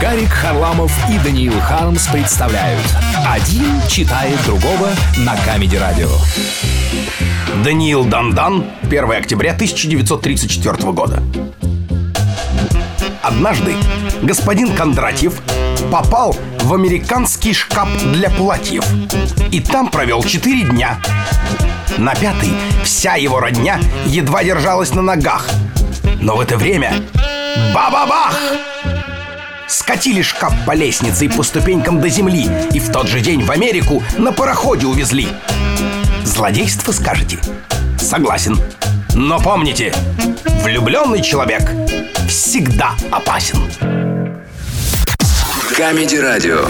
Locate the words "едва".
24.06-24.44